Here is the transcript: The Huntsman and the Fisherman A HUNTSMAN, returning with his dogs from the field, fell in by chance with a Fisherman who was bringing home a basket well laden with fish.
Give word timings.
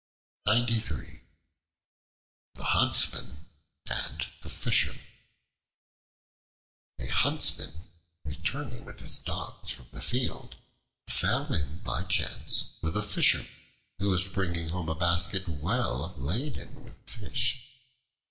The 0.45 1.13
Huntsman 2.57 3.45
and 3.85 4.25
the 4.41 4.49
Fisherman 4.49 5.05
A 6.97 7.05
HUNTSMAN, 7.05 7.71
returning 8.25 8.83
with 8.83 8.99
his 8.99 9.19
dogs 9.19 9.69
from 9.69 9.89
the 9.91 10.01
field, 10.01 10.55
fell 11.07 11.53
in 11.53 11.81
by 11.83 12.03
chance 12.05 12.79
with 12.81 12.97
a 12.97 13.03
Fisherman 13.03 13.47
who 13.99 14.09
was 14.09 14.25
bringing 14.27 14.69
home 14.69 14.89
a 14.89 14.95
basket 14.95 15.47
well 15.47 16.15
laden 16.17 16.83
with 16.83 16.97
fish. 17.07 17.63